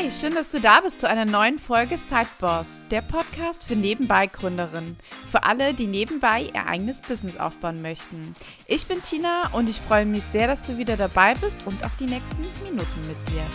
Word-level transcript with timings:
Hi, 0.00 0.10
schön, 0.10 0.34
dass 0.34 0.48
du 0.48 0.62
da 0.62 0.80
bist 0.80 0.98
zu 0.98 1.06
einer 1.10 1.26
neuen 1.26 1.58
Folge 1.58 1.98
Sideboss, 1.98 2.86
der 2.90 3.02
Podcast 3.02 3.66
für 3.66 3.76
Nebenbei-Gründerinnen. 3.76 4.96
Für 5.26 5.42
alle, 5.42 5.74
die 5.74 5.86
nebenbei 5.86 6.44
ihr 6.44 6.66
eigenes 6.66 7.02
Business 7.02 7.36
aufbauen 7.36 7.82
möchten. 7.82 8.34
Ich 8.66 8.86
bin 8.86 9.02
Tina 9.02 9.52
und 9.52 9.68
ich 9.68 9.78
freue 9.78 10.06
mich 10.06 10.22
sehr, 10.32 10.46
dass 10.46 10.66
du 10.66 10.78
wieder 10.78 10.96
dabei 10.96 11.34
bist 11.34 11.66
und 11.66 11.84
auf 11.84 11.94
die 11.98 12.06
nächsten 12.06 12.40
Minuten 12.64 13.00
mit 13.06 13.28
dir. 13.28 13.46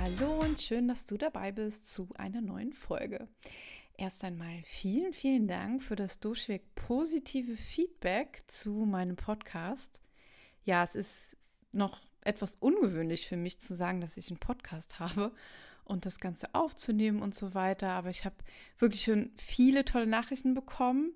Hallo 0.00 0.40
und 0.40 0.60
schön, 0.60 0.88
dass 0.88 1.06
du 1.06 1.16
dabei 1.16 1.52
bist 1.52 1.94
zu 1.94 2.08
einer 2.16 2.40
neuen 2.40 2.72
Folge. 2.72 3.28
Erst 3.96 4.24
einmal 4.24 4.60
vielen, 4.64 5.12
vielen 5.12 5.46
Dank 5.46 5.84
für 5.84 5.94
das 5.94 6.18
durchweg 6.18 6.74
positive 6.74 7.56
Feedback 7.56 8.42
zu 8.48 8.72
meinem 8.72 9.14
Podcast. 9.14 10.00
Ja, 10.64 10.82
es 10.82 10.96
ist 10.96 11.36
noch 11.70 12.07
etwas 12.28 12.56
ungewöhnlich 12.60 13.26
für 13.26 13.36
mich 13.36 13.60
zu 13.60 13.74
sagen, 13.74 14.00
dass 14.00 14.16
ich 14.16 14.28
einen 14.30 14.38
Podcast 14.38 15.00
habe 15.00 15.32
und 15.84 16.06
das 16.06 16.20
Ganze 16.20 16.54
aufzunehmen 16.54 17.22
und 17.22 17.34
so 17.34 17.54
weiter. 17.54 17.90
Aber 17.90 18.10
ich 18.10 18.24
habe 18.24 18.36
wirklich 18.78 19.02
schon 19.02 19.32
viele 19.36 19.84
tolle 19.84 20.06
Nachrichten 20.06 20.54
bekommen 20.54 21.12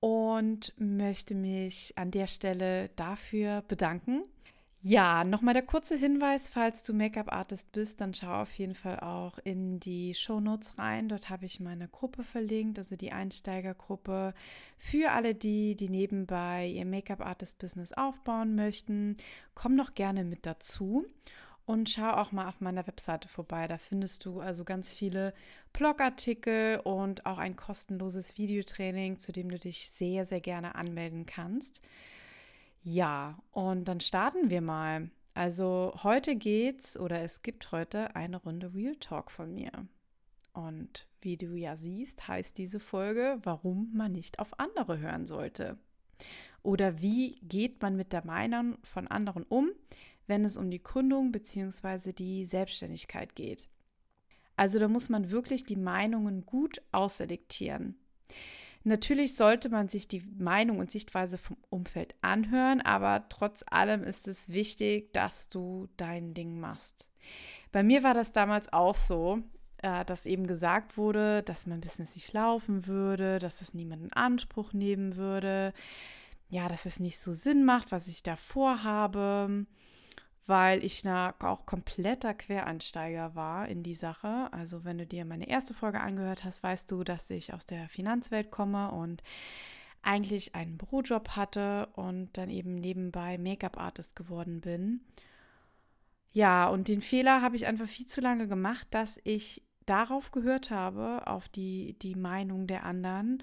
und 0.00 0.74
möchte 0.78 1.34
mich 1.34 1.92
an 1.96 2.10
der 2.10 2.26
Stelle 2.26 2.88
dafür 2.96 3.62
bedanken. 3.62 4.24
Ja, 4.82 5.24
nochmal 5.24 5.52
der 5.52 5.62
kurze 5.62 5.94
Hinweis, 5.94 6.48
falls 6.48 6.82
du 6.82 6.94
Make-up-Artist 6.94 7.70
bist, 7.70 8.00
dann 8.00 8.14
schau 8.14 8.40
auf 8.40 8.52
jeden 8.54 8.74
Fall 8.74 8.98
auch 9.00 9.38
in 9.44 9.78
die 9.78 10.14
Shownotes 10.14 10.78
rein. 10.78 11.10
Dort 11.10 11.28
habe 11.28 11.44
ich 11.44 11.60
meine 11.60 11.86
Gruppe 11.86 12.24
verlinkt, 12.24 12.78
also 12.78 12.96
die 12.96 13.12
Einsteigergruppe 13.12 14.32
für 14.78 15.10
alle 15.10 15.34
die, 15.34 15.76
die 15.76 15.90
nebenbei 15.90 16.66
ihr 16.66 16.86
Make-up-Artist-Business 16.86 17.92
aufbauen 17.92 18.54
möchten. 18.54 19.18
Komm 19.54 19.76
doch 19.76 19.92
gerne 19.92 20.24
mit 20.24 20.46
dazu 20.46 21.04
und 21.66 21.90
schau 21.90 22.12
auch 22.12 22.32
mal 22.32 22.48
auf 22.48 22.62
meiner 22.62 22.86
Webseite 22.86 23.28
vorbei. 23.28 23.68
Da 23.68 23.76
findest 23.76 24.24
du 24.24 24.40
also 24.40 24.64
ganz 24.64 24.90
viele 24.90 25.34
Blogartikel 25.74 26.80
und 26.84 27.26
auch 27.26 27.36
ein 27.36 27.54
kostenloses 27.54 28.38
Videotraining, 28.38 29.18
zu 29.18 29.30
dem 29.30 29.50
du 29.50 29.58
dich 29.58 29.90
sehr, 29.90 30.24
sehr 30.24 30.40
gerne 30.40 30.74
anmelden 30.74 31.26
kannst. 31.26 31.82
Ja, 32.82 33.42
und 33.50 33.86
dann 33.86 34.00
starten 34.00 34.50
wir 34.50 34.60
mal. 34.60 35.10
Also 35.34 35.92
heute 36.02 36.36
geht's 36.36 36.98
oder 36.98 37.20
es 37.22 37.42
gibt 37.42 37.72
heute 37.72 38.16
eine 38.16 38.38
Runde 38.38 38.74
Real 38.74 38.96
Talk 38.96 39.30
von 39.30 39.54
mir. 39.54 39.70
Und 40.52 41.06
wie 41.20 41.36
du 41.36 41.54
ja 41.54 41.76
siehst, 41.76 42.26
heißt 42.26 42.58
diese 42.58 42.80
Folge, 42.80 43.38
warum 43.42 43.90
man 43.94 44.12
nicht 44.12 44.38
auf 44.38 44.58
andere 44.58 44.98
hören 44.98 45.26
sollte. 45.26 45.78
Oder 46.62 47.00
wie 47.00 47.36
geht 47.42 47.80
man 47.80 47.96
mit 47.96 48.12
der 48.12 48.24
Meinung 48.26 48.76
von 48.82 49.06
anderen 49.08 49.44
um, 49.44 49.70
wenn 50.26 50.44
es 50.44 50.56
um 50.56 50.70
die 50.70 50.82
Gründung 50.82 51.32
bzw. 51.32 52.12
die 52.12 52.44
Selbstständigkeit 52.44 53.34
geht. 53.34 53.68
Also 54.56 54.78
da 54.78 54.88
muss 54.88 55.08
man 55.08 55.30
wirklich 55.30 55.64
die 55.64 55.76
Meinungen 55.76 56.44
gut 56.44 56.82
ausselektieren. 56.92 57.96
Natürlich 58.82 59.36
sollte 59.36 59.68
man 59.68 59.88
sich 59.88 60.08
die 60.08 60.22
Meinung 60.38 60.78
und 60.78 60.90
Sichtweise 60.90 61.36
vom 61.36 61.58
Umfeld 61.68 62.14
anhören, 62.22 62.80
aber 62.80 63.26
trotz 63.28 63.62
allem 63.68 64.04
ist 64.04 64.26
es 64.26 64.48
wichtig, 64.48 65.12
dass 65.12 65.50
du 65.50 65.88
dein 65.98 66.32
Ding 66.32 66.58
machst. 66.58 67.10
Bei 67.72 67.82
mir 67.82 68.02
war 68.02 68.14
das 68.14 68.32
damals 68.32 68.72
auch 68.72 68.94
so, 68.94 69.40
äh, 69.82 70.04
dass 70.06 70.24
eben 70.24 70.46
gesagt 70.46 70.96
wurde, 70.96 71.42
dass 71.42 71.66
mein 71.66 71.80
Business 71.80 72.14
nicht 72.14 72.32
laufen 72.32 72.86
würde, 72.86 73.38
dass 73.38 73.60
es 73.60 73.74
niemand 73.74 74.02
in 74.02 74.12
Anspruch 74.14 74.72
nehmen 74.72 75.16
würde, 75.16 75.74
ja, 76.48 76.66
dass 76.66 76.86
es 76.86 77.00
nicht 77.00 77.18
so 77.18 77.34
Sinn 77.34 77.64
macht, 77.64 77.92
was 77.92 78.08
ich 78.08 78.22
da 78.22 78.36
vorhabe 78.36 79.66
weil 80.46 80.84
ich 80.84 81.04
na, 81.04 81.34
auch 81.40 81.66
kompletter 81.66 82.34
Quereinsteiger 82.34 83.34
war 83.34 83.68
in 83.68 83.82
die 83.82 83.94
Sache. 83.94 84.48
Also 84.52 84.84
wenn 84.84 84.98
du 84.98 85.06
dir 85.06 85.24
meine 85.24 85.48
erste 85.48 85.74
Folge 85.74 86.00
angehört 86.00 86.44
hast, 86.44 86.62
weißt 86.62 86.90
du, 86.90 87.04
dass 87.04 87.30
ich 87.30 87.54
aus 87.54 87.66
der 87.66 87.88
Finanzwelt 87.88 88.50
komme 88.50 88.90
und 88.90 89.22
eigentlich 90.02 90.54
einen 90.54 90.78
Bürojob 90.78 91.30
hatte 91.30 91.88
und 91.94 92.36
dann 92.36 92.50
eben 92.50 92.74
nebenbei 92.74 93.38
Make-up-Artist 93.38 94.16
geworden 94.16 94.60
bin. 94.60 95.00
Ja, 96.32 96.68
und 96.68 96.88
den 96.88 97.02
Fehler 97.02 97.42
habe 97.42 97.56
ich 97.56 97.66
einfach 97.66 97.88
viel 97.88 98.06
zu 98.06 98.20
lange 98.20 98.48
gemacht, 98.48 98.86
dass 98.90 99.20
ich 99.24 99.62
darauf 99.86 100.30
gehört 100.30 100.70
habe, 100.70 101.26
auf 101.26 101.48
die, 101.48 101.98
die 101.98 102.14
Meinung 102.14 102.66
der 102.66 102.84
anderen 102.84 103.42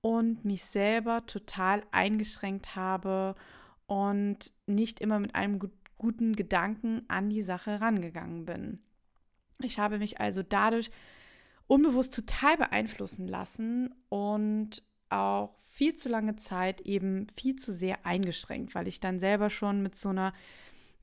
und 0.00 0.44
mich 0.44 0.64
selber 0.64 1.26
total 1.26 1.82
eingeschränkt 1.90 2.76
habe 2.76 3.34
und 3.86 4.52
nicht 4.66 5.00
immer 5.00 5.18
mit 5.18 5.34
einem 5.34 5.58
guten 5.98 6.34
Gedanken 6.34 7.02
an 7.08 7.28
die 7.28 7.42
Sache 7.42 7.80
rangegangen 7.80 8.44
bin. 8.44 8.78
Ich 9.60 9.78
habe 9.78 9.98
mich 9.98 10.20
also 10.20 10.42
dadurch 10.42 10.90
unbewusst 11.66 12.14
total 12.14 12.56
beeinflussen 12.56 13.28
lassen 13.28 13.94
und 14.08 14.82
auch 15.10 15.54
viel 15.58 15.94
zu 15.94 16.08
lange 16.08 16.36
Zeit 16.36 16.80
eben 16.82 17.26
viel 17.34 17.56
zu 17.56 17.72
sehr 17.72 18.04
eingeschränkt, 18.06 18.74
weil 18.74 18.88
ich 18.88 19.00
dann 19.00 19.18
selber 19.18 19.50
schon 19.50 19.82
mit 19.82 19.94
so 19.94 20.10
einer 20.10 20.32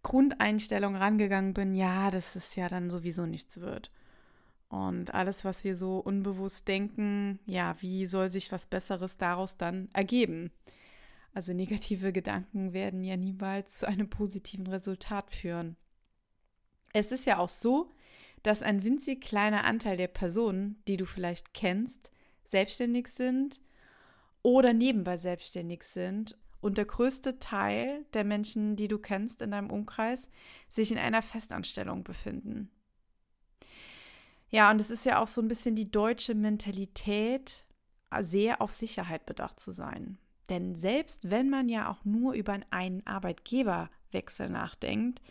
Grundeinstellung 0.04 0.96
rangegangen 0.96 1.54
bin, 1.54 1.74
ja, 1.74 2.12
dass 2.12 2.36
es 2.36 2.56
ja 2.56 2.70
dann 2.70 2.90
sowieso 2.90 3.26
nichts 3.26 3.60
wird. 3.62 3.92
Und 4.70 5.14
alles, 5.14 5.46
was 5.46 5.64
wir 5.64 5.76
so 5.76 6.00
unbewusst 6.00 6.68
denken, 6.68 7.40
ja, 7.46 7.76
wie 7.80 8.06
soll 8.06 8.30
sich 8.30 8.52
was 8.52 8.68
Besseres 8.68 9.18
daraus 9.18 9.58
dann 9.58 9.90
ergeben? 9.94 10.52
Also 11.36 11.54
negative 11.54 12.14
Gedanken 12.14 12.72
werden 12.72 13.04
ja 13.04 13.18
niemals 13.18 13.80
zu 13.80 13.88
einem 13.90 14.10
positiven 14.10 14.68
Resultat 14.68 15.32
führen. 15.32 15.76
Es 16.94 17.12
ist 17.12 17.26
ja 17.26 17.40
auch 17.40 17.50
so, 17.50 17.92
dass 18.42 18.64
ein 18.64 18.84
winzig 18.84 19.20
kleiner 19.20 19.66
Anteil 19.66 19.98
der 19.98 20.08
Personen, 20.08 20.82
die 20.88 20.96
du 20.96 21.06
vielleicht 21.06 21.54
kennst, 21.54 22.14
selbstständig 22.46 23.10
sind 23.10 23.60
oder 24.44 24.72
nebenbei 24.72 25.18
selbstständig 25.18 25.84
sind 25.84 26.38
und 26.62 26.78
der 26.78 26.86
größte 26.86 27.38
Teil 27.38 28.06
der 28.14 28.24
Menschen, 28.24 28.78
die 28.78 28.88
du 28.88 28.98
kennst 28.98 29.42
in 29.42 29.52
deinem 29.52 29.72
Umkreis, 29.72 30.30
sich 30.70 30.90
in 30.90 30.98
einer 30.98 31.22
Festanstellung 31.22 32.06
befinden. 32.06 32.72
Ja, 34.48 34.72
und 34.72 34.80
es 34.80 34.90
ist 34.90 35.06
ja 35.06 35.22
auch 35.22 35.28
so 35.28 35.42
ein 35.42 35.50
bisschen 35.50 35.76
die 35.76 35.92
deutsche 35.92 36.34
Mentalität, 36.34 37.66
sehr 38.22 38.62
auf 38.62 38.72
Sicherheit 38.72 39.26
bedacht 39.26 39.60
zu 39.60 39.74
sein. 39.74 40.18
Denn 40.50 40.76
selbst 40.76 41.30
wenn 41.30 41.50
man 41.50 41.70
ja 41.70 41.90
auch 41.90 42.06
nur 42.06 42.34
über 42.34 42.60
einen 42.70 43.06
Arbeitgeberwechsel 43.06 44.50
nachdenkt, 44.50 45.22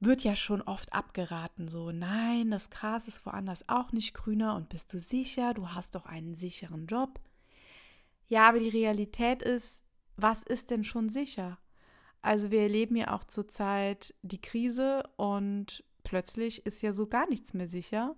wird 0.00 0.24
ja 0.24 0.34
schon 0.34 0.62
oft 0.62 0.92
abgeraten, 0.92 1.68
so, 1.68 1.92
nein, 1.92 2.50
das 2.50 2.70
Gras 2.70 3.06
ist 3.06 3.24
woanders 3.24 3.68
auch 3.68 3.92
nicht 3.92 4.14
grüner 4.14 4.56
und 4.56 4.68
bist 4.68 4.92
du 4.92 4.98
sicher, 4.98 5.54
du 5.54 5.68
hast 5.68 5.94
doch 5.94 6.06
einen 6.06 6.34
sicheren 6.34 6.86
Job. 6.86 7.20
Ja, 8.26 8.48
aber 8.48 8.58
die 8.58 8.68
Realität 8.68 9.42
ist, 9.42 9.84
was 10.16 10.42
ist 10.42 10.70
denn 10.70 10.82
schon 10.82 11.08
sicher? 11.08 11.58
Also 12.20 12.50
wir 12.50 12.62
erleben 12.62 12.96
ja 12.96 13.14
auch 13.14 13.24
zurzeit 13.24 14.14
die 14.22 14.40
Krise 14.40 15.02
und 15.16 15.84
plötzlich 16.04 16.66
ist 16.66 16.82
ja 16.82 16.92
so 16.92 17.06
gar 17.06 17.28
nichts 17.28 17.54
mehr 17.54 17.68
sicher. 17.68 18.16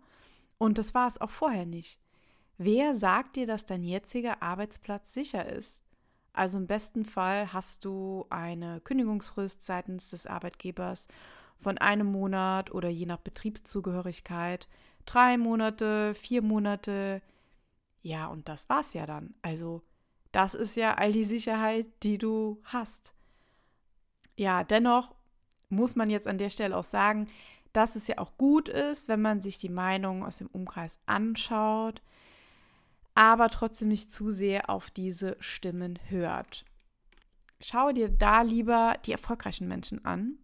Und 0.58 0.78
das 0.78 0.94
war 0.94 1.08
es 1.08 1.20
auch 1.20 1.30
vorher 1.30 1.66
nicht. 1.66 2.00
Wer 2.56 2.94
sagt 2.96 3.36
dir, 3.36 3.46
dass 3.46 3.66
dein 3.66 3.82
jetziger 3.82 4.42
Arbeitsplatz 4.42 5.12
sicher 5.12 5.46
ist? 5.46 5.84
Also 6.34 6.58
im 6.58 6.66
besten 6.66 7.04
Fall 7.04 7.52
hast 7.52 7.84
du 7.84 8.26
eine 8.28 8.80
Kündigungsfrist 8.80 9.62
seitens 9.62 10.10
des 10.10 10.26
Arbeitgebers 10.26 11.08
von 11.56 11.78
einem 11.78 12.08
Monat 12.08 12.72
oder 12.72 12.88
je 12.88 13.06
nach 13.06 13.18
Betriebszugehörigkeit 13.18 14.68
drei 15.06 15.38
Monate, 15.38 16.14
vier 16.14 16.42
Monate. 16.42 17.22
Ja, 18.02 18.26
und 18.26 18.48
das 18.48 18.68
war's 18.68 18.92
ja 18.94 19.06
dann. 19.06 19.34
Also 19.42 19.82
das 20.32 20.54
ist 20.54 20.76
ja 20.76 20.94
all 20.94 21.12
die 21.12 21.24
Sicherheit, 21.24 21.86
die 22.02 22.18
du 22.18 22.60
hast. 22.64 23.14
Ja, 24.36 24.64
dennoch 24.64 25.14
muss 25.68 25.94
man 25.94 26.10
jetzt 26.10 26.26
an 26.26 26.38
der 26.38 26.50
Stelle 26.50 26.76
auch 26.76 26.84
sagen, 26.84 27.28
dass 27.72 27.96
es 27.96 28.06
ja 28.06 28.18
auch 28.18 28.36
gut 28.36 28.68
ist, 28.68 29.08
wenn 29.08 29.22
man 29.22 29.40
sich 29.40 29.58
die 29.58 29.68
Meinung 29.68 30.24
aus 30.24 30.38
dem 30.38 30.48
Umkreis 30.48 30.98
anschaut, 31.06 32.02
aber 33.14 33.48
trotzdem 33.50 33.88
nicht 33.88 34.12
zu 34.12 34.30
sehr 34.30 34.70
auf 34.70 34.90
diese 34.90 35.36
Stimmen 35.40 35.98
hört. 36.08 36.64
Schau 37.60 37.92
dir 37.92 38.08
da 38.08 38.42
lieber 38.42 38.96
die 39.06 39.12
erfolgreichen 39.12 39.68
Menschen 39.68 40.04
an, 40.04 40.38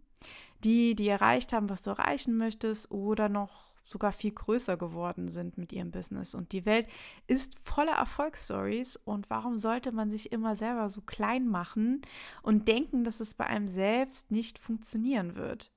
die, 0.64 0.94
die 0.94 1.08
erreicht 1.08 1.52
haben, 1.52 1.68
was 1.68 1.82
du 1.82 1.90
erreichen 1.90 2.36
möchtest 2.36 2.90
oder 2.90 3.28
noch 3.28 3.70
sogar 3.84 4.12
viel 4.12 4.30
größer 4.30 4.76
geworden 4.76 5.28
sind 5.28 5.58
mit 5.58 5.72
ihrem 5.72 5.90
Business. 5.90 6.34
Und 6.34 6.52
die 6.52 6.64
Welt 6.64 6.86
ist 7.26 7.58
voller 7.58 7.94
Erfolgsstories. 7.94 8.96
Und 8.96 9.28
warum 9.30 9.58
sollte 9.58 9.90
man 9.90 10.10
sich 10.10 10.30
immer 10.30 10.54
selber 10.54 10.88
so 10.88 11.00
klein 11.00 11.48
machen 11.48 12.02
und 12.42 12.68
denken, 12.68 13.02
dass 13.02 13.18
es 13.20 13.34
bei 13.34 13.46
einem 13.46 13.66
selbst 13.66 14.30
nicht 14.30 14.58
funktionieren 14.58 15.34
wird? 15.34 15.72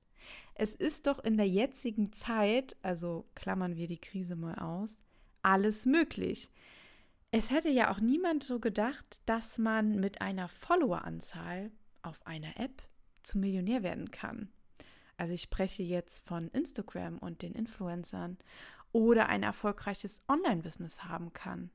Es 0.54 0.74
ist 0.74 1.08
doch 1.08 1.18
in 1.18 1.36
der 1.36 1.48
jetzigen 1.48 2.12
Zeit, 2.12 2.76
also 2.82 3.24
klammern 3.34 3.74
wir 3.76 3.88
die 3.88 3.98
Krise 3.98 4.36
mal 4.36 4.54
aus, 4.60 4.90
alles 5.42 5.84
möglich. 5.84 6.52
Es 7.36 7.50
hätte 7.50 7.68
ja 7.68 7.90
auch 7.90 7.98
niemand 7.98 8.44
so 8.44 8.60
gedacht, 8.60 9.20
dass 9.26 9.58
man 9.58 9.96
mit 9.96 10.20
einer 10.20 10.48
Followeranzahl 10.48 11.72
auf 12.02 12.24
einer 12.28 12.60
App 12.60 12.84
zum 13.24 13.40
Millionär 13.40 13.82
werden 13.82 14.12
kann. 14.12 14.52
Also 15.16 15.32
ich 15.32 15.42
spreche 15.42 15.82
jetzt 15.82 16.24
von 16.24 16.46
Instagram 16.50 17.18
und 17.18 17.42
den 17.42 17.52
Influencern 17.52 18.38
oder 18.92 19.28
ein 19.28 19.42
erfolgreiches 19.42 20.22
Online-Business 20.28 21.02
haben 21.02 21.32
kann. 21.32 21.70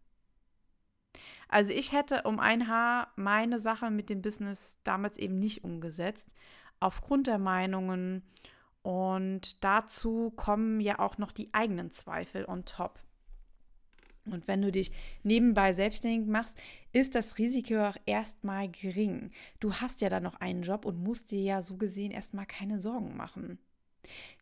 Also 1.50 1.74
ich 1.74 1.92
hätte 1.92 2.22
um 2.24 2.40
ein 2.40 2.70
Haar 2.70 3.12
meine 3.18 3.60
Sache 3.60 3.92
mit 3.92 4.10
dem 4.10 4.22
Business 4.22 4.78
damals 4.86 5.18
eben 5.18 5.40
nicht 5.40 5.66
umgesetzt, 5.66 6.34
aufgrund 6.80 7.28
der 7.28 7.38
Meinungen. 7.38 8.24
Und 8.82 9.62
dazu 9.62 10.32
kommen 10.38 10.80
ja 10.80 11.00
auch 11.00 11.18
noch 11.18 11.34
die 11.34 11.54
eigenen 11.54 11.92
Zweifel 11.92 12.46
on 12.46 12.64
top. 12.64 13.02
Und 14.26 14.48
wenn 14.48 14.62
du 14.62 14.72
dich 14.72 14.92
nebenbei 15.24 15.74
selbstständig 15.74 16.28
machst, 16.28 16.58
ist 16.92 17.16
das 17.16 17.38
Risiko 17.38 17.86
auch 17.86 17.98
erstmal 18.06 18.70
gering. 18.70 19.32
Du 19.60 19.74
hast 19.74 20.02
ja 20.02 20.10
dann 20.10 20.24
noch 20.24 20.36
einen 20.36 20.64
Job 20.64 20.86
und 20.86 21.02
musst 21.02 21.32
dir 21.32 21.42
ja 21.42 21.62
so 21.62 21.78
gesehen 21.78 22.12
erstmal 22.12 22.46
keine 22.46 22.80
Sorgen 22.80 23.16
machen. 23.16 23.60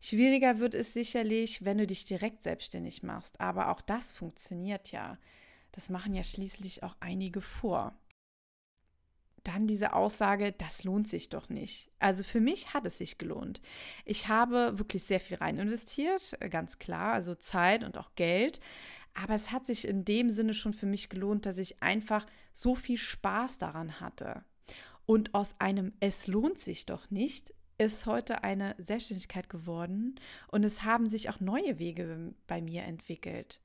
Schwieriger 0.00 0.58
wird 0.58 0.74
es 0.74 0.92
sicherlich, 0.92 1.64
wenn 1.64 1.78
du 1.78 1.86
dich 1.86 2.04
direkt 2.04 2.42
selbstständig 2.42 3.02
machst, 3.02 3.40
aber 3.40 3.70
auch 3.70 3.80
das 3.80 4.12
funktioniert 4.12 4.92
ja. 4.92 5.18
Das 5.72 5.90
machen 5.90 6.14
ja 6.14 6.24
schließlich 6.24 6.82
auch 6.82 6.96
einige 7.00 7.40
vor. 7.40 7.94
Dann 9.44 9.66
diese 9.66 9.92
Aussage, 9.92 10.52
das 10.52 10.84
lohnt 10.84 11.08
sich 11.08 11.28
doch 11.28 11.48
nicht. 11.48 11.90
Also 11.98 12.22
für 12.22 12.40
mich 12.40 12.74
hat 12.74 12.84
es 12.84 12.98
sich 12.98 13.18
gelohnt. 13.18 13.60
Ich 14.04 14.28
habe 14.28 14.78
wirklich 14.78 15.04
sehr 15.04 15.20
viel 15.20 15.36
rein 15.36 15.58
investiert, 15.58 16.36
ganz 16.50 16.78
klar, 16.78 17.14
also 17.14 17.34
Zeit 17.34 17.84
und 17.84 17.96
auch 17.96 18.14
Geld. 18.14 18.60
Aber 19.20 19.34
es 19.34 19.50
hat 19.50 19.66
sich 19.66 19.86
in 19.86 20.04
dem 20.04 20.30
Sinne 20.30 20.54
schon 20.54 20.72
für 20.72 20.86
mich 20.86 21.08
gelohnt, 21.08 21.46
dass 21.46 21.58
ich 21.58 21.82
einfach 21.82 22.26
so 22.52 22.74
viel 22.74 22.98
Spaß 22.98 23.58
daran 23.58 24.00
hatte. 24.00 24.44
Und 25.06 25.34
aus 25.34 25.54
einem 25.58 25.92
Es 26.00 26.26
lohnt 26.26 26.58
sich 26.58 26.86
doch 26.86 27.10
nicht 27.10 27.52
ist 27.78 28.06
heute 28.06 28.42
eine 28.42 28.74
Selbstständigkeit 28.78 29.48
geworden 29.48 30.16
und 30.48 30.64
es 30.64 30.82
haben 30.82 31.08
sich 31.08 31.30
auch 31.30 31.38
neue 31.38 31.78
Wege 31.78 32.34
bei 32.48 32.60
mir 32.60 32.82
entwickelt. 32.82 33.60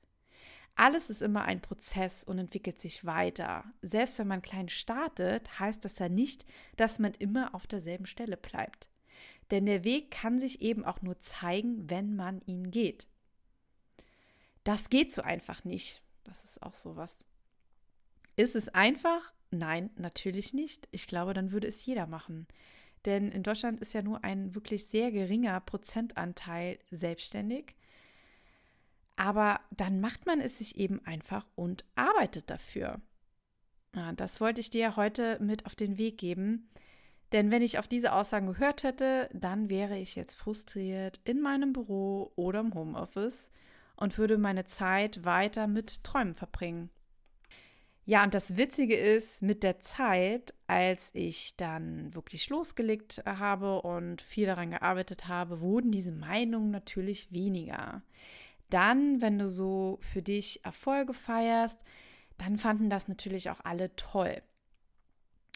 Alles 0.76 1.10
ist 1.10 1.22
immer 1.22 1.42
ein 1.42 1.60
Prozess 1.60 2.24
und 2.24 2.38
entwickelt 2.38 2.80
sich 2.80 3.04
weiter. 3.04 3.64
Selbst 3.82 4.18
wenn 4.18 4.28
man 4.28 4.42
klein 4.42 4.68
startet, 4.68 5.58
heißt 5.60 5.84
das 5.84 5.98
ja 5.98 6.08
nicht, 6.08 6.44
dass 6.76 6.98
man 6.98 7.12
immer 7.14 7.54
auf 7.54 7.66
derselben 7.66 8.06
Stelle 8.06 8.36
bleibt. 8.36 8.88
Denn 9.50 9.66
der 9.66 9.84
Weg 9.84 10.10
kann 10.10 10.40
sich 10.40 10.62
eben 10.62 10.84
auch 10.84 11.02
nur 11.02 11.18
zeigen, 11.20 11.90
wenn 11.90 12.16
man 12.16 12.40
ihn 12.46 12.70
geht. 12.70 13.06
Das 14.64 14.90
geht 14.90 15.14
so 15.14 15.22
einfach 15.22 15.64
nicht. 15.64 16.02
Das 16.24 16.42
ist 16.44 16.62
auch 16.62 16.74
sowas. 16.74 17.12
Ist 18.36 18.56
es 18.56 18.68
einfach? 18.70 19.32
Nein, 19.50 19.90
natürlich 19.96 20.54
nicht. 20.54 20.88
Ich 20.90 21.06
glaube, 21.06 21.34
dann 21.34 21.52
würde 21.52 21.68
es 21.68 21.84
jeder 21.86 22.06
machen. 22.06 22.48
Denn 23.04 23.30
in 23.30 23.42
Deutschland 23.42 23.80
ist 23.80 23.92
ja 23.92 24.02
nur 24.02 24.24
ein 24.24 24.54
wirklich 24.54 24.86
sehr 24.86 25.12
geringer 25.12 25.60
Prozentanteil 25.60 26.78
selbstständig. 26.90 27.76
Aber 29.16 29.60
dann 29.70 30.00
macht 30.00 30.26
man 30.26 30.40
es 30.40 30.58
sich 30.58 30.76
eben 30.76 31.04
einfach 31.06 31.46
und 31.54 31.84
arbeitet 31.94 32.50
dafür. 32.50 33.00
Ja, 33.94 34.12
das 34.12 34.40
wollte 34.40 34.60
ich 34.60 34.70
dir 34.70 34.96
heute 34.96 35.38
mit 35.40 35.66
auf 35.66 35.76
den 35.76 35.98
Weg 35.98 36.18
geben. 36.18 36.68
Denn 37.32 37.50
wenn 37.50 37.62
ich 37.62 37.78
auf 37.78 37.86
diese 37.86 38.12
Aussagen 38.12 38.46
gehört 38.46 38.82
hätte, 38.82 39.28
dann 39.32 39.68
wäre 39.68 39.98
ich 39.98 40.14
jetzt 40.16 40.34
frustriert 40.34 41.20
in 41.24 41.40
meinem 41.40 41.72
Büro 41.72 42.32
oder 42.36 42.60
im 42.60 42.74
Homeoffice 42.74 43.52
und 43.96 44.18
würde 44.18 44.38
meine 44.38 44.64
Zeit 44.64 45.24
weiter 45.24 45.66
mit 45.66 46.04
Träumen 46.04 46.34
verbringen. 46.34 46.90
Ja, 48.06 48.22
und 48.22 48.34
das 48.34 48.58
Witzige 48.58 48.96
ist, 48.96 49.40
mit 49.40 49.62
der 49.62 49.80
Zeit, 49.80 50.52
als 50.66 51.10
ich 51.14 51.56
dann 51.56 52.14
wirklich 52.14 52.50
losgelegt 52.50 53.22
habe 53.24 53.80
und 53.80 54.20
viel 54.20 54.44
daran 54.46 54.72
gearbeitet 54.72 55.26
habe, 55.26 55.62
wurden 55.62 55.90
diese 55.90 56.12
Meinungen 56.12 56.70
natürlich 56.70 57.32
weniger. 57.32 58.02
Dann, 58.68 59.22
wenn 59.22 59.38
du 59.38 59.48
so 59.48 59.98
für 60.02 60.20
dich 60.20 60.62
Erfolge 60.66 61.14
feierst, 61.14 61.82
dann 62.36 62.58
fanden 62.58 62.90
das 62.90 63.08
natürlich 63.08 63.48
auch 63.48 63.60
alle 63.64 63.94
toll. 63.96 64.42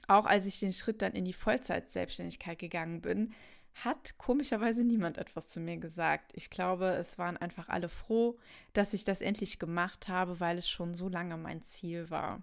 Auch 0.06 0.24
als 0.24 0.46
ich 0.46 0.58
den 0.58 0.72
Schritt 0.72 1.02
dann 1.02 1.12
in 1.12 1.26
die 1.26 1.34
Vollzeit-Selbstständigkeit 1.34 2.58
gegangen 2.58 3.02
bin, 3.02 3.34
hat 3.84 4.18
komischerweise 4.18 4.84
niemand 4.84 5.18
etwas 5.18 5.48
zu 5.48 5.60
mir 5.60 5.76
gesagt. 5.76 6.32
Ich 6.34 6.50
glaube, 6.50 6.86
es 6.90 7.18
waren 7.18 7.36
einfach 7.36 7.68
alle 7.68 7.88
froh, 7.88 8.38
dass 8.72 8.94
ich 8.94 9.04
das 9.04 9.20
endlich 9.20 9.58
gemacht 9.58 10.08
habe, 10.08 10.40
weil 10.40 10.58
es 10.58 10.68
schon 10.68 10.94
so 10.94 11.08
lange 11.08 11.36
mein 11.36 11.62
Ziel 11.62 12.10
war. 12.10 12.42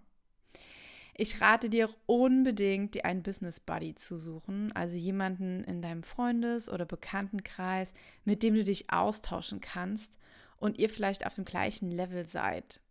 Ich 1.17 1.39
rate 1.39 1.69
dir 1.69 1.89
unbedingt, 2.07 2.93
dir 2.93 3.05
einen 3.05 3.23
Business 3.23 3.61
Buddy 3.61 3.95
zu 3.95 4.17
suchen, 4.17 4.73
also 4.73 4.97
jemanden 4.97 5.63
in 5.63 5.81
deinem 5.81 6.03
Freundes- 6.03 6.69
oder 6.69 6.85
Bekanntenkreis, 6.85 7.93
mit 8.25 8.43
dem 8.43 8.53
du 8.53 8.65
dich 8.65 8.91
austauschen 8.91 9.61
kannst 9.61 10.19
und 10.57 10.77
ihr 10.77 10.89
vielleicht 10.89 11.25
auf 11.25 11.35
dem 11.35 11.45
gleichen 11.45 11.89
Level 11.89 12.25
seid. 12.25 12.81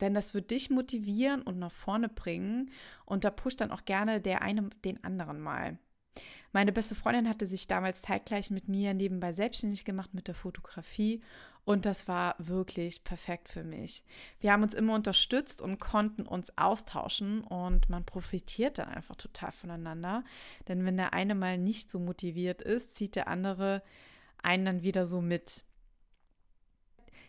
Denn 0.00 0.14
das 0.14 0.34
wird 0.34 0.50
dich 0.50 0.70
motivieren 0.70 1.42
und 1.42 1.58
nach 1.60 1.72
vorne 1.72 2.08
bringen 2.08 2.70
und 3.04 3.22
da 3.22 3.30
pusht 3.30 3.60
dann 3.60 3.70
auch 3.70 3.84
gerne 3.84 4.20
der 4.20 4.42
eine 4.42 4.70
den 4.84 5.02
anderen 5.04 5.40
mal. 5.40 5.78
Meine 6.52 6.72
beste 6.72 6.94
Freundin 6.94 7.28
hatte 7.28 7.46
sich 7.46 7.68
damals 7.68 8.02
zeitgleich 8.02 8.50
mit 8.50 8.68
mir 8.68 8.94
nebenbei 8.94 9.32
selbstständig 9.32 9.84
gemacht 9.84 10.14
mit 10.14 10.28
der 10.28 10.34
Fotografie 10.34 11.22
und 11.64 11.84
das 11.84 12.08
war 12.08 12.34
wirklich 12.38 13.04
perfekt 13.04 13.48
für 13.50 13.62
mich. 13.62 14.02
Wir 14.40 14.52
haben 14.52 14.62
uns 14.62 14.72
immer 14.72 14.94
unterstützt 14.94 15.60
und 15.60 15.78
konnten 15.78 16.22
uns 16.22 16.56
austauschen 16.56 17.42
und 17.42 17.90
man 17.90 18.06
profitiert 18.06 18.78
dann 18.78 18.88
einfach 18.88 19.16
total 19.16 19.52
voneinander. 19.52 20.24
Denn 20.66 20.86
wenn 20.86 20.96
der 20.96 21.12
eine 21.12 21.34
mal 21.34 21.58
nicht 21.58 21.90
so 21.90 21.98
motiviert 21.98 22.62
ist, 22.62 22.96
zieht 22.96 23.16
der 23.16 23.28
andere 23.28 23.82
einen 24.42 24.64
dann 24.64 24.82
wieder 24.82 25.04
so 25.04 25.20
mit. 25.20 25.64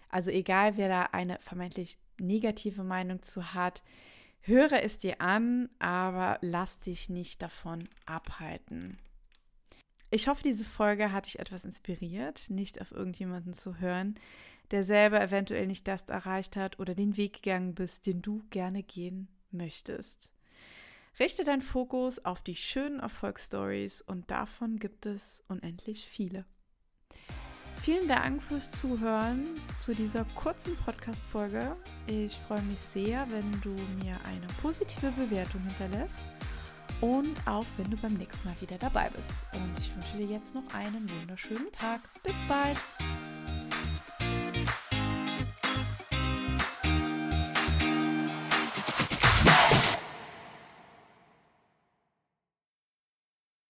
Also 0.07 0.31
egal, 0.31 0.77
wer 0.77 0.87
da 0.87 1.01
eine 1.11 1.37
vermeintlich 1.41 1.97
negative 2.17 2.83
Meinung 2.85 3.21
zu 3.21 3.53
hat, 3.53 3.83
höre 4.41 4.83
es 4.83 4.97
dir 4.97 5.21
an, 5.21 5.69
aber 5.80 6.38
lass 6.41 6.80
dich 6.80 7.09
nicht 7.09 7.41
davon 7.41 7.88
abhalten. 8.06 8.97
Ich 10.12 10.27
hoffe, 10.27 10.41
diese 10.41 10.65
Folge 10.65 11.12
hat 11.12 11.27
dich 11.27 11.39
etwas 11.39 11.65
inspiriert, 11.65 12.50
nicht 12.50 12.81
auf 12.81 12.91
irgendjemanden 12.91 13.53
zu 13.53 13.80
hören, 13.80 14.15
der 14.71 14.83
selber 14.83 15.21
eventuell 15.21 15.68
nicht 15.68 15.88
das 15.88 16.09
erreicht 16.09 16.56
hat 16.56 16.80
oder 16.80 16.95
den 16.95 17.18
Weg 17.18 17.41
gegangen 17.44 17.75
bist, 17.75 18.06
den 18.06 18.21
du 18.21 18.44
gerne 18.50 18.83
gehen 18.83 19.27
möchtest. 19.51 20.31
Richte 21.19 21.44
deinen 21.44 21.62
Fokus 21.62 22.24
auf 22.24 22.41
die 22.41 22.56
schönen 22.56 23.00
Erfolgsstories 23.00 24.01
und 24.01 24.31
davon 24.31 24.77
gibt 24.80 25.06
es 25.06 25.43
unendlich 25.48 26.05
viele. 26.05 26.46
Vielen 27.81 28.07
Dank 28.07 28.43
fürs 28.43 28.71
Zuhören 28.71 29.45
zu 29.77 29.93
dieser 29.95 30.25
kurzen 30.36 30.75
Podcast-Folge. 30.75 31.75
Ich 32.07 32.38
freue 32.48 32.62
mich 32.63 32.79
sehr, 32.79 33.25
wenn 33.31 33.50
du 33.62 33.69
mir 34.03 34.17
eine 34.25 34.48
positive 34.62 35.12
Bewertung 35.12 35.62
hinterlässt 35.62 36.19
und 37.00 37.36
auch 37.48 37.65
wenn 37.77 37.89
du 37.89 37.98
beim 37.98 38.13
nächsten 38.15 38.48
Mal 38.48 38.59
wieder 38.59 38.77
dabei 38.77 39.09
bist. 39.15 39.45
Und 39.53 39.79
ich 39.79 39.93
wünsche 39.95 40.17
dir 40.17 40.36
jetzt 40.36 40.53
noch 40.53 40.74
einen 40.74 41.09
wunderschönen 41.21 41.71
Tag. 41.71 42.01
Bis 42.24 42.36
bald! 42.48 42.77